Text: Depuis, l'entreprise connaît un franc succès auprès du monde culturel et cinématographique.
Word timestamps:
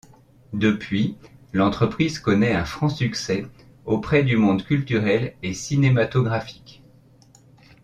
Depuis, 0.53 1.15
l'entreprise 1.53 2.17
connaît 2.17 2.53
un 2.55 2.65
franc 2.65 2.89
succès 2.89 3.45
auprès 3.85 4.23
du 4.23 4.35
monde 4.35 4.65
culturel 4.65 5.35
et 5.43 5.53
cinématographique. 5.53 6.81